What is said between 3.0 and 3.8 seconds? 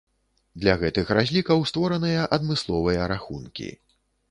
рахункі.